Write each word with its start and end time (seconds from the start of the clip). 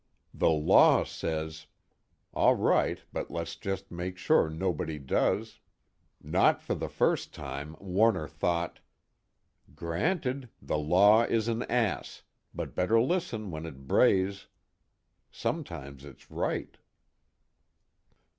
The 0.33 0.49
law 0.49 1.03
says: 1.03 1.67
All 2.33 2.55
right, 2.55 3.01
but 3.13 3.29
let's 3.29 3.55
just 3.55 3.91
make 3.91 4.17
sure 4.17 4.49
nobody 4.49 4.97
does. 4.97 5.59
Not 6.23 6.59
for 6.59 6.73
the 6.73 6.89
first 6.89 7.35
time, 7.35 7.75
Warner 7.79 8.27
thought: 8.27 8.79
_Granted, 9.75 10.49
the 10.59 10.79
law 10.79 11.21
is 11.25 11.47
an 11.47 11.61
ass; 11.69 12.23
but 12.51 12.73
better 12.73 12.99
listen 12.99 13.51
when 13.51 13.67
it 13.67 13.87
brays. 13.87 14.47
Sometimes 15.31 16.03
it's 16.03 16.31
right. 16.31 16.79